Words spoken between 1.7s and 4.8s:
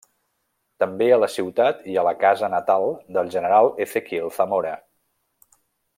hi ha la Casa Natal del General Ezequiel Zamora.